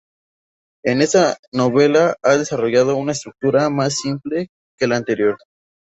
En 0.83 1.03
esta 1.03 1.37
novela 1.51 2.15
ha 2.23 2.35
desarrollado 2.35 2.95
una 2.97 3.11
estructura 3.11 3.69
más 3.69 3.93
simple 4.01 4.47
que 4.79 4.87
la 4.87 4.97
anterior. 4.97 5.37